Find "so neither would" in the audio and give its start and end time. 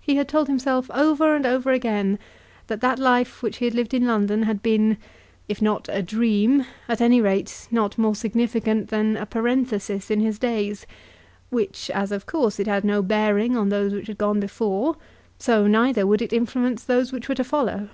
15.38-16.22